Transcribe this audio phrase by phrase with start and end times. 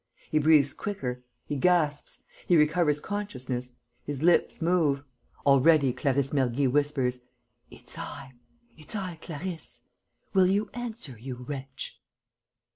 [0.31, 1.23] He breathes quicker....
[1.45, 2.23] He gasps....
[2.47, 3.73] He recovers consciousness...
[4.03, 5.03] his lips move....
[5.45, 7.19] Already, Clarisse Mergy whispers,
[7.69, 8.33] 'It's I...
[8.75, 9.81] it's I, Clarisse....
[10.33, 12.01] Will you answer, you wretch?